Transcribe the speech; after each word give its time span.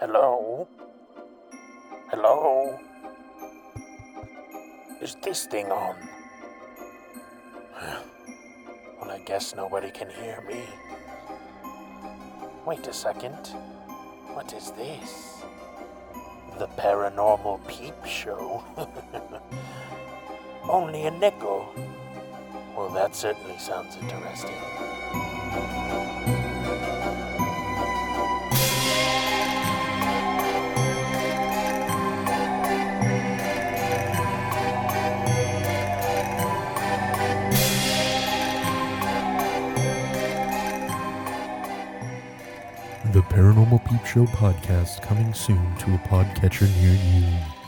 Hello? 0.00 0.66
Hello? 2.08 2.80
Is 5.02 5.14
this 5.22 5.44
thing 5.44 5.70
on? 5.70 5.94
well, 8.98 9.10
I 9.10 9.18
guess 9.26 9.54
nobody 9.54 9.90
can 9.90 10.08
hear 10.08 10.42
me. 10.48 10.62
Wait 12.64 12.86
a 12.86 12.94
second. 12.94 13.48
What 14.32 14.54
is 14.54 14.70
this? 14.70 15.42
The 16.58 16.68
Paranormal 16.78 17.60
Peep 17.68 18.02
Show. 18.06 18.64
Only 20.64 21.08
a 21.08 21.10
nickel. 21.10 21.68
Well, 22.74 22.88
that 22.94 23.14
certainly 23.14 23.58
sounds 23.58 23.98
interesting. 24.00 25.29
The 43.06 43.22
Paranormal 43.22 43.82
Peep 43.86 44.04
Show 44.04 44.26
podcast 44.26 45.00
coming 45.00 45.32
soon 45.32 45.74
to 45.78 45.94
a 45.94 45.98
podcatcher 45.98 46.68
near 46.76 46.94
you. 46.94 47.59